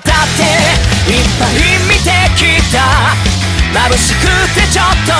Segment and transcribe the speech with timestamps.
[0.00, 1.54] っていっぱい
[1.86, 2.40] 見てき
[2.72, 3.14] た。
[3.74, 5.12] 眩しくてちょっと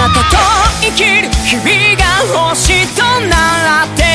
[0.00, 0.36] なたと
[0.80, 4.09] 生きる日々が星となって